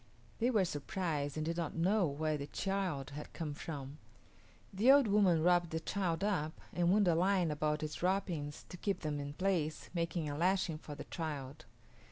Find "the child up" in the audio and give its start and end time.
5.69-6.59